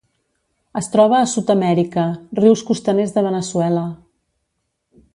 [0.79, 2.07] Es troba a Sud-amèrica:
[2.41, 3.89] rius costaners de Veneçuela.